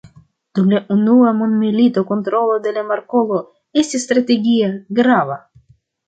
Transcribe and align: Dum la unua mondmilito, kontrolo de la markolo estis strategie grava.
Dum 0.59 0.69
la 0.75 0.79
unua 0.93 1.33
mondmilito, 1.41 2.03
kontrolo 2.11 2.55
de 2.63 2.73
la 2.77 2.83
markolo 2.87 3.41
estis 3.83 4.07
strategie 4.09 4.71
grava. 5.01 5.37